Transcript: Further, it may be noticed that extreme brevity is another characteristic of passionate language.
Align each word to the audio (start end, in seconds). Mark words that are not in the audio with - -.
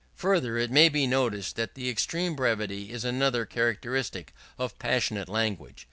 Further, 0.15 0.57
it 0.57 0.71
may 0.71 0.89
be 0.89 1.05
noticed 1.05 1.57
that 1.57 1.77
extreme 1.77 2.35
brevity 2.35 2.91
is 2.91 3.05
another 3.05 3.45
characteristic 3.45 4.33
of 4.57 4.79
passionate 4.79 5.29
language. 5.29 5.79